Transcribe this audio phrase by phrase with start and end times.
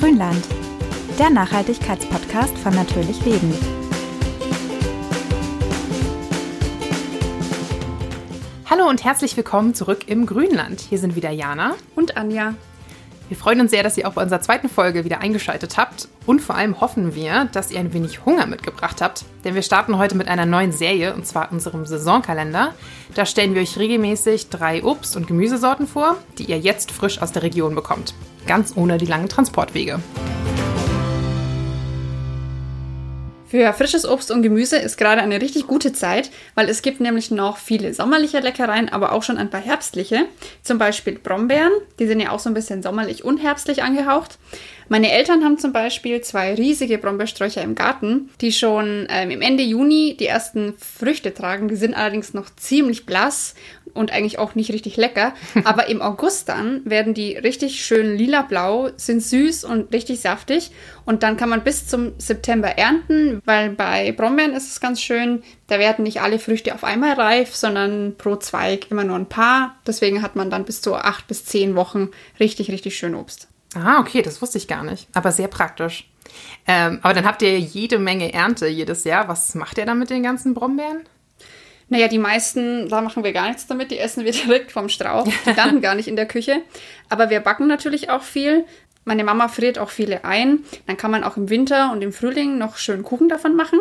[0.00, 0.42] Grünland,
[1.18, 3.54] der Nachhaltigkeitspodcast von Natürlich Leben.
[8.64, 10.80] Hallo und herzlich willkommen zurück im Grünland.
[10.80, 12.54] Hier sind wieder Jana und Anja.
[13.30, 16.08] Wir freuen uns sehr, dass ihr auch bei unserer zweiten Folge wieder eingeschaltet habt.
[16.26, 19.24] Und vor allem hoffen wir, dass ihr ein wenig Hunger mitgebracht habt.
[19.44, 22.74] Denn wir starten heute mit einer neuen Serie, und zwar unserem Saisonkalender.
[23.14, 27.30] Da stellen wir euch regelmäßig drei Obst- und Gemüsesorten vor, die ihr jetzt frisch aus
[27.30, 28.14] der Region bekommt.
[28.48, 30.00] Ganz ohne die langen Transportwege.
[33.50, 37.32] Für frisches Obst und Gemüse ist gerade eine richtig gute Zeit, weil es gibt nämlich
[37.32, 40.26] noch viele sommerliche Leckereien, aber auch schon ein paar herbstliche.
[40.62, 44.38] Zum Beispiel Brombeeren, die sind ja auch so ein bisschen sommerlich und herbstlich angehaucht.
[44.92, 49.62] Meine Eltern haben zum Beispiel zwei riesige Brombeersträucher im Garten, die schon ähm, im Ende
[49.62, 51.68] Juni die ersten Früchte tragen.
[51.68, 53.54] Die sind allerdings noch ziemlich blass
[53.94, 55.32] und eigentlich auch nicht richtig lecker.
[55.64, 60.72] Aber im August dann werden die richtig schön lila-blau, sind süß und richtig saftig.
[61.04, 65.44] Und dann kann man bis zum September ernten, weil bei Brombeeren ist es ganz schön,
[65.68, 69.76] da werden nicht alle Früchte auf einmal reif, sondern pro Zweig immer nur ein paar.
[69.86, 72.08] Deswegen hat man dann bis zu acht bis zehn Wochen
[72.40, 73.49] richtig, richtig schön Obst.
[73.74, 75.08] Ah, okay, das wusste ich gar nicht.
[75.14, 76.08] Aber sehr praktisch.
[76.66, 79.28] Ähm, aber dann habt ihr jede Menge Ernte jedes Jahr.
[79.28, 81.04] Was macht ihr dann mit den ganzen Brombeeren?
[81.88, 83.90] Naja, die meisten, da machen wir gar nichts damit.
[83.90, 85.26] Die essen wir direkt vom Strauch.
[85.44, 86.62] Die landen gar nicht in der Küche.
[87.08, 88.64] Aber wir backen natürlich auch viel.
[89.04, 90.60] Meine Mama friert auch viele ein.
[90.86, 93.80] Dann kann man auch im Winter und im Frühling noch schön Kuchen davon machen.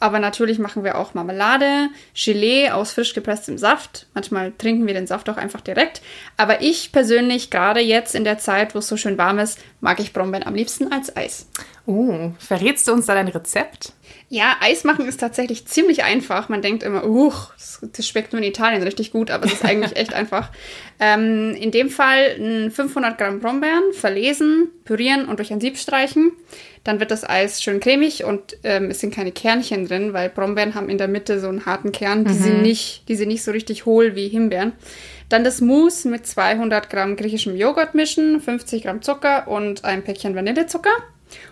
[0.00, 4.06] Aber natürlich machen wir auch Marmelade, Gelee aus frisch gepresstem Saft.
[4.14, 6.00] Manchmal trinken wir den Saft auch einfach direkt.
[6.38, 10.00] Aber ich persönlich, gerade jetzt in der Zeit, wo es so schön warm ist, mag
[10.00, 11.46] ich Brombeeren am liebsten als Eis.
[11.90, 13.94] Oh, verrätst du uns da dein Rezept?
[14.28, 16.48] Ja, Eis machen ist tatsächlich ziemlich einfach.
[16.48, 17.32] Man denkt immer, uh,
[17.82, 20.50] das, schmeckt nur in Italien richtig gut, aber es ist eigentlich echt einfach.
[21.00, 26.30] Ähm, in dem Fall 500 Gramm Brombeeren verlesen, pürieren und durch ein Sieb streichen.
[26.84, 30.76] Dann wird das Eis schön cremig und ähm, es sind keine Kernchen drin, weil Brombeeren
[30.76, 32.24] haben in der Mitte so einen harten Kern.
[32.24, 32.38] Die, mhm.
[32.38, 34.74] sind, nicht, die sind nicht so richtig hohl wie Himbeeren.
[35.28, 40.36] Dann das Mousse mit 200 Gramm griechischem Joghurt mischen, 50 Gramm Zucker und ein Päckchen
[40.36, 40.92] Vanillezucker.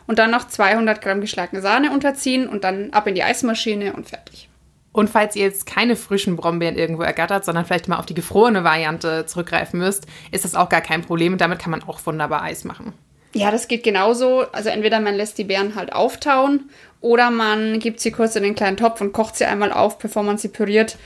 [0.06, 4.08] Und dann noch 200 Gramm geschlagene Sahne unterziehen und dann ab in die Eismaschine und
[4.08, 4.48] fertig.
[4.92, 8.64] Und falls ihr jetzt keine frischen Brombeeren irgendwo ergattert, sondern vielleicht mal auf die gefrorene
[8.64, 12.42] Variante zurückgreifen müsst, ist das auch gar kein Problem und damit kann man auch wunderbar
[12.42, 12.94] Eis machen.
[13.34, 14.46] Ja, das geht genauso.
[14.52, 18.54] Also entweder man lässt die Beeren halt auftauen oder man gibt sie kurz in den
[18.54, 20.96] kleinen Topf und kocht sie einmal auf, bevor man sie püriert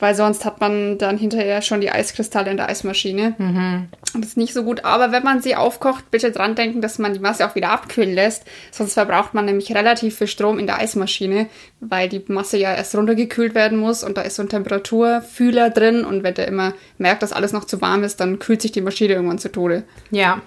[0.00, 3.34] weil sonst hat man dann hinterher schon die Eiskristalle in der Eismaschine.
[3.38, 3.88] Mhm.
[4.14, 4.84] Und das ist nicht so gut.
[4.84, 8.14] Aber wenn man sie aufkocht, bitte dran denken, dass man die Masse auch wieder abkühlen
[8.14, 8.44] lässt.
[8.70, 11.46] Sonst verbraucht man nämlich relativ viel Strom in der Eismaschine,
[11.80, 16.04] weil die Masse ja erst runtergekühlt werden muss und da ist so ein Temperaturfühler drin
[16.04, 18.80] und wenn der immer merkt, dass alles noch zu warm ist, dann kühlt sich die
[18.80, 19.84] Maschine irgendwann zu Tode.
[20.10, 20.42] Ja,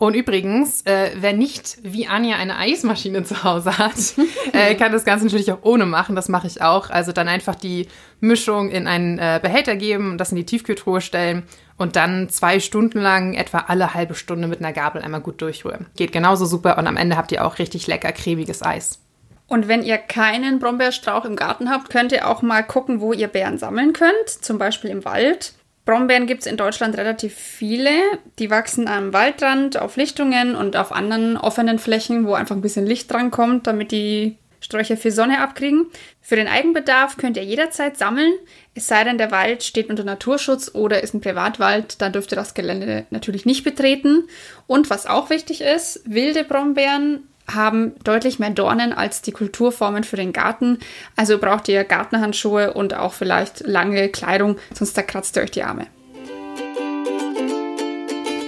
[0.00, 4.14] und übrigens, äh, wer nicht wie Anja eine Eismaschine zu Hause hat,
[4.54, 6.16] äh, kann das Ganze natürlich auch ohne machen.
[6.16, 6.88] Das mache ich auch.
[6.88, 7.86] Also dann einfach die
[8.18, 11.42] Mischung in einen äh, Behälter geben und das in die Tiefkühltruhe stellen
[11.76, 15.84] und dann zwei Stunden lang etwa alle halbe Stunde mit einer Gabel einmal gut durchrühren.
[15.96, 19.00] Geht genauso super und am Ende habt ihr auch richtig lecker cremiges Eis.
[19.48, 23.28] Und wenn ihr keinen Brombeerstrauch im Garten habt, könnt ihr auch mal gucken, wo ihr
[23.28, 24.30] Beeren sammeln könnt.
[24.30, 25.52] Zum Beispiel im Wald.
[25.90, 27.90] Brombeeren gibt es in Deutschland relativ viele.
[28.38, 32.86] Die wachsen am Waldrand, auf Lichtungen und auf anderen offenen Flächen, wo einfach ein bisschen
[32.86, 35.86] Licht dran kommt, damit die Sträucher viel Sonne abkriegen.
[36.20, 38.32] Für den Eigenbedarf könnt ihr jederzeit sammeln,
[38.72, 42.36] es sei denn, der Wald steht unter Naturschutz oder ist ein Privatwald, dann dürft ihr
[42.36, 44.28] das Gelände natürlich nicht betreten.
[44.68, 47.24] Und was auch wichtig ist, wilde Brombeeren
[47.54, 50.78] haben deutlich mehr Dornen als die Kulturformen für den Garten.
[51.16, 55.86] Also braucht ihr Gartenhandschuhe und auch vielleicht lange Kleidung, sonst zerkratzt ihr euch die Arme.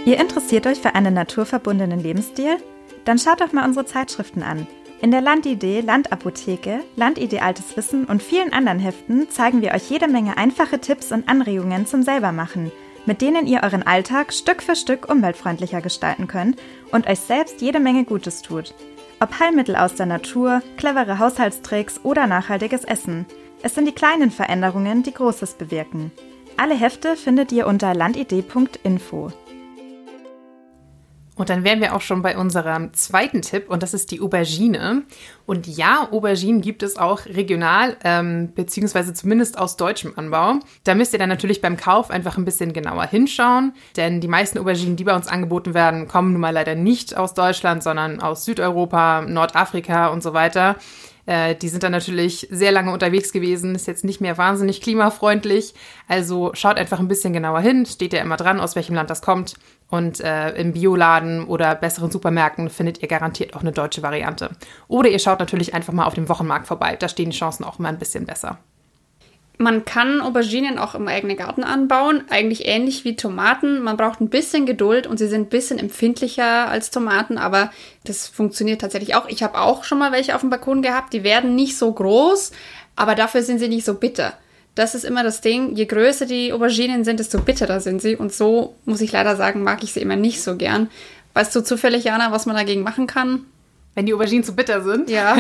[0.05, 2.57] Ihr interessiert euch für einen naturverbundenen Lebensstil?
[3.05, 4.67] Dann schaut doch mal unsere Zeitschriften an.
[5.01, 10.07] In der Landidee, Landapotheke, Landidee Altes Wissen und vielen anderen Heften zeigen wir euch jede
[10.07, 12.71] Menge einfache Tipps und Anregungen zum Selbermachen,
[13.05, 16.61] mit denen ihr euren Alltag Stück für Stück umweltfreundlicher gestalten könnt
[16.93, 18.75] und euch selbst jede Menge Gutes tut.
[19.23, 23.25] Ob Heilmittel aus der Natur, clevere Haushaltstricks oder nachhaltiges Essen.
[23.63, 26.11] Es sind die kleinen Veränderungen, die Großes bewirken.
[26.57, 29.31] Alle Hefte findet ihr unter landidee.info.
[31.43, 35.03] Und dann wären wir auch schon bei unserem zweiten Tipp und das ist die Aubergine.
[35.45, 40.61] Und ja, Auberginen gibt es auch regional, ähm, beziehungsweise zumindest aus deutschem Anbau.
[40.85, 44.57] Da müsst ihr dann natürlich beim Kauf einfach ein bisschen genauer hinschauen, denn die meisten
[44.57, 48.45] Auberginen, die bei uns angeboten werden, kommen nun mal leider nicht aus Deutschland, sondern aus
[48.45, 50.77] Südeuropa, Nordafrika und so weiter.
[51.27, 55.75] Äh, die sind dann natürlich sehr lange unterwegs gewesen, ist jetzt nicht mehr wahnsinnig klimafreundlich.
[56.09, 59.23] Also schaut einfach ein bisschen genauer hin, steht ja immer dran, aus welchem Land das
[59.23, 59.55] kommt.
[59.93, 64.53] Und äh, im Bioladen oder besseren Supermärkten findet ihr garantiert auch eine deutsche Variante.
[64.89, 66.97] Oder ihr schaut natürlich einfach mal auf dem Wochenmarkt vorbei.
[66.99, 68.59] Da stehen die Chancen auch immer ein bisschen besser.
[69.59, 73.83] Man kann Auberginen auch im eigenen Garten anbauen, eigentlich ähnlich wie Tomaten.
[73.83, 77.71] Man braucht ein bisschen Geduld und sie sind ein bisschen empfindlicher als Tomaten, aber
[78.05, 79.29] das funktioniert tatsächlich auch.
[79.29, 82.53] Ich habe auch schon mal welche auf dem Balkon gehabt, die werden nicht so groß,
[82.97, 84.33] aber dafür sind sie nicht so bitter.
[84.75, 88.33] Das ist immer das Ding, je größer die Auberginen sind, desto bitterer sind sie und
[88.33, 90.89] so muss ich leider sagen, mag ich sie immer nicht so gern.
[91.35, 93.45] Weißt du zufällig, Jana, was man dagegen machen kann?
[93.95, 95.11] Wenn die Auberginen zu bitter sind?
[95.11, 95.37] Ja.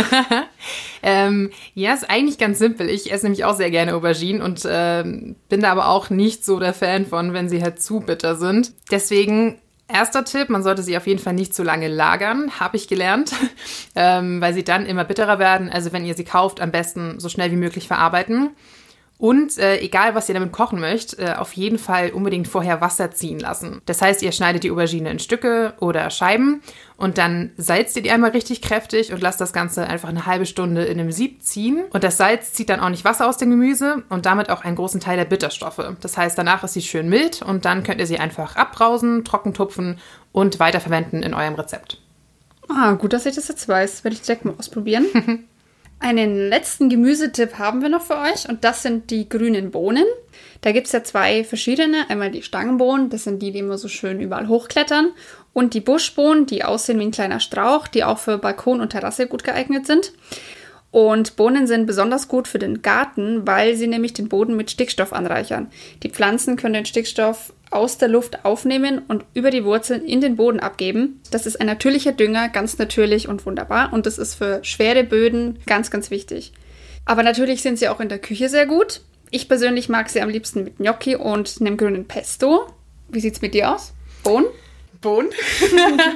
[1.02, 2.90] ähm, ja, ist eigentlich ganz simpel.
[2.90, 6.58] Ich esse nämlich auch sehr gerne Auberginen und ähm, bin da aber auch nicht so
[6.58, 8.72] der Fan von, wenn sie halt zu bitter sind.
[8.90, 9.58] Deswegen
[9.92, 13.32] Erster Tipp, man sollte sie auf jeden Fall nicht zu lange lagern, habe ich gelernt,
[13.94, 15.68] ähm, weil sie dann immer bitterer werden.
[15.68, 18.50] Also wenn ihr sie kauft, am besten so schnell wie möglich verarbeiten.
[19.22, 23.12] Und äh, egal, was ihr damit kochen möchtet, äh, auf jeden Fall unbedingt vorher Wasser
[23.12, 23.80] ziehen lassen.
[23.86, 26.60] Das heißt, ihr schneidet die Aubergine in Stücke oder Scheiben
[26.96, 30.44] und dann salzt ihr die einmal richtig kräftig und lasst das Ganze einfach eine halbe
[30.44, 31.84] Stunde in einem Sieb ziehen.
[31.90, 34.74] Und das Salz zieht dann auch nicht Wasser aus dem Gemüse und damit auch einen
[34.74, 35.94] großen Teil der Bitterstoffe.
[36.00, 39.54] Das heißt, danach ist sie schön mild und dann könnt ihr sie einfach abbrausen, trocken
[39.54, 40.00] tupfen
[40.32, 41.98] und weiterverwenden in eurem Rezept.
[42.68, 44.02] Ah, gut, dass ich das jetzt weiß.
[44.02, 45.06] Werde ich direkt mal ausprobieren.
[46.02, 50.04] Einen letzten Gemüsetipp haben wir noch für euch und das sind die grünen Bohnen.
[50.60, 52.10] Da gibt es ja zwei verschiedene.
[52.10, 55.12] Einmal die Stangenbohnen, das sind die, die immer so schön überall hochklettern.
[55.52, 59.28] Und die Buschbohnen, die aussehen wie ein kleiner Strauch, die auch für Balkon und Terrasse
[59.28, 60.12] gut geeignet sind.
[60.92, 65.14] Und Bohnen sind besonders gut für den Garten, weil sie nämlich den Boden mit Stickstoff
[65.14, 65.68] anreichern.
[66.02, 70.36] Die Pflanzen können den Stickstoff aus der Luft aufnehmen und über die Wurzeln in den
[70.36, 71.22] Boden abgeben.
[71.30, 73.94] Das ist ein natürlicher Dünger, ganz natürlich und wunderbar.
[73.94, 76.52] Und das ist für schwere Böden ganz, ganz wichtig.
[77.06, 79.00] Aber natürlich sind sie auch in der Küche sehr gut.
[79.30, 82.66] Ich persönlich mag sie am liebsten mit Gnocchi und einem grünen Pesto.
[83.08, 83.94] Wie sieht es mit dir aus?
[84.22, 84.44] Bohnen?
[85.02, 85.28] Bohnen.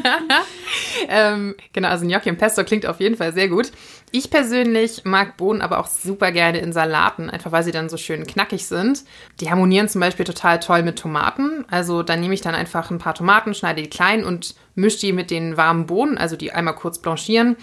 [1.09, 3.71] ähm, genau, also Gnocchi und Pesto klingt auf jeden Fall sehr gut.
[4.13, 7.99] Ich persönlich mag Bohnen aber auch super gerne in Salaten, einfach weil sie dann so
[7.99, 9.05] schön knackig sind.
[9.41, 11.67] Die harmonieren zum Beispiel total toll mit Tomaten.
[11.71, 15.13] Also da nehme ich dann einfach ein paar Tomaten, schneide die klein und mische die
[15.13, 17.57] mit den warmen Bohnen, also die einmal kurz blanchieren.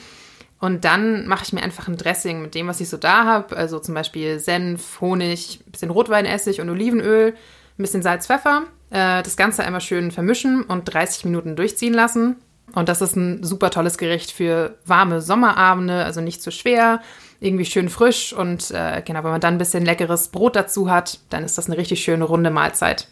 [0.60, 3.58] Und dann mache ich mir einfach ein Dressing mit dem, was ich so da habe.
[3.58, 8.64] Also zum Beispiel Senf, Honig, bisschen Rotweinessig und Olivenöl, ein bisschen Salz, Pfeffer.
[8.94, 12.36] Äh, das Ganze einmal schön vermischen und 30 Minuten durchziehen lassen.
[12.76, 17.02] Und das ist ein super tolles Gericht für warme Sommerabende, also nicht zu schwer,
[17.40, 18.34] irgendwie schön frisch.
[18.34, 21.66] Und äh, genau, wenn man dann ein bisschen leckeres Brot dazu hat, dann ist das
[21.66, 23.08] eine richtig schöne runde Mahlzeit.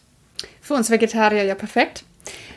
[0.60, 2.04] Für uns Vegetarier ja perfekt.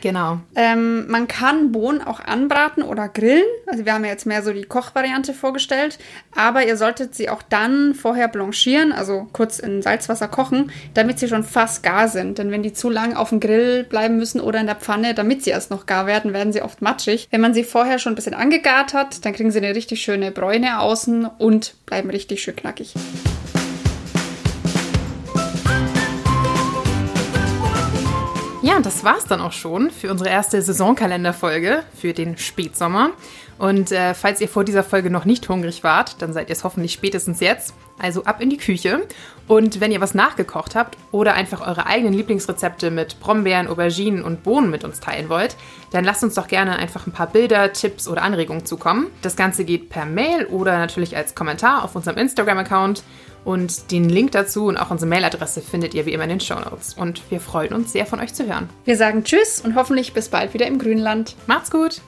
[0.00, 0.38] Genau.
[0.54, 3.44] Ähm, man kann Bohnen auch anbraten oder grillen.
[3.66, 5.98] Also wir haben ja jetzt mehr so die Kochvariante vorgestellt.
[6.34, 11.28] Aber ihr solltet sie auch dann vorher blanchieren, also kurz in Salzwasser kochen, damit sie
[11.28, 12.38] schon fast gar sind.
[12.38, 15.42] Denn wenn die zu lang auf dem Grill bleiben müssen oder in der Pfanne, damit
[15.42, 17.28] sie erst noch gar werden, werden sie oft matschig.
[17.30, 20.30] Wenn man sie vorher schon ein bisschen angegart hat, dann kriegen sie eine richtig schöne
[20.30, 22.94] Bräune außen und bleiben richtig schön knackig.
[28.66, 33.10] Ja, das war's dann auch schon für unsere erste Saisonkalenderfolge für den Spätsommer.
[33.58, 36.64] Und äh, falls ihr vor dieser Folge noch nicht hungrig wart, dann seid ihr es
[36.64, 37.74] hoffentlich spätestens jetzt.
[37.96, 39.06] Also ab in die Küche.
[39.46, 44.42] Und wenn ihr was nachgekocht habt oder einfach eure eigenen Lieblingsrezepte mit Brombeeren, Auberginen und
[44.42, 45.54] Bohnen mit uns teilen wollt,
[45.92, 49.06] dann lasst uns doch gerne einfach ein paar Bilder, Tipps oder Anregungen zukommen.
[49.22, 53.04] Das Ganze geht per Mail oder natürlich als Kommentar auf unserem Instagram-Account.
[53.46, 56.58] Und den Link dazu und auch unsere Mailadresse findet ihr wie immer in den Show
[56.58, 56.94] Notes.
[56.94, 58.68] Und wir freuen uns sehr, von euch zu hören.
[58.84, 61.36] Wir sagen Tschüss und hoffentlich bis bald wieder im Grünland.
[61.46, 62.00] Macht's gut!